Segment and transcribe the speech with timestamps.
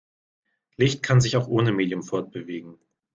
[0.77, 2.79] Licht kann sich auch ohne Medium fortbewegen.